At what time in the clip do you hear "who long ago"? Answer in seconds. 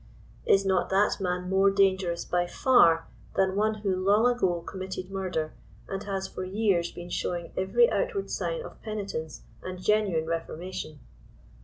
3.85-4.61